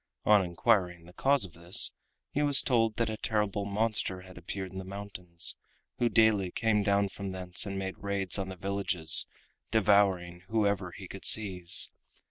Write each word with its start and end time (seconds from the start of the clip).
On 0.25 0.43
inquiring 0.43 1.05
the 1.05 1.13
cause 1.13 1.45
of 1.45 1.53
this 1.53 1.93
he 2.31 2.41
was 2.41 2.63
told 2.63 2.95
that 2.95 3.11
a 3.11 3.17
terrible 3.17 3.65
monster 3.65 4.21
had 4.21 4.35
appeared 4.35 4.71
in 4.71 4.79
the 4.79 4.83
mountains, 4.83 5.55
who 5.99 6.09
daily 6.09 6.49
came 6.49 6.81
down 6.81 7.07
from 7.07 7.33
thence 7.33 7.67
and 7.67 7.77
made 7.77 7.99
raids 7.99 8.39
on 8.39 8.49
the 8.49 8.55
villages, 8.55 9.27
devouring 9.69 10.39
whoever 10.47 10.91
he 10.91 11.07
could 11.07 11.23
seize. 11.23 11.91